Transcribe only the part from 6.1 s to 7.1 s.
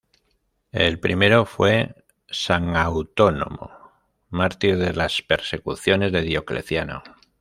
de Diocleciano.